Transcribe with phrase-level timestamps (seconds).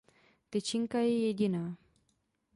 [0.49, 1.77] Tyčinka je jediná.